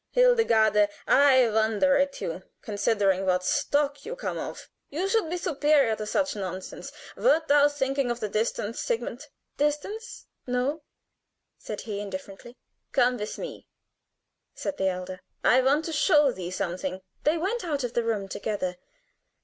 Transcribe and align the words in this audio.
Hildegarde, 0.09 0.87
I 1.05 1.47
wonder 1.51 1.95
at 1.95 2.21
you; 2.21 2.41
considering 2.63 3.23
what 3.27 3.43
stock 3.43 4.03
you 4.03 4.15
come 4.15 4.39
of, 4.39 4.67
you 4.89 5.07
should 5.07 5.29
be 5.29 5.37
superior 5.37 5.95
to 5.95 6.07
such 6.07 6.35
nonsense! 6.35 6.91
Wert 7.15 7.47
thou 7.47 7.69
thinking 7.69 8.09
of 8.09 8.19
the 8.19 8.27
distance, 8.27 8.79
Sigmund?" 8.79 9.27
"Distance 9.57 10.25
no," 10.47 10.81
said 11.59 11.81
he, 11.81 11.99
indifferently. 11.99 12.57
"Come 12.93 13.17
with 13.17 13.37
me," 13.37 13.67
said 14.55 14.77
the 14.77 14.87
elder. 14.89 15.19
"I 15.43 15.61
want 15.61 15.85
to 15.85 15.93
show 15.93 16.31
thee 16.31 16.49
something." 16.49 17.01
They 17.23 17.37
went 17.37 17.63
out 17.63 17.83
of 17.83 17.93
the 17.93 18.03
room 18.03 18.27
together. 18.27 18.77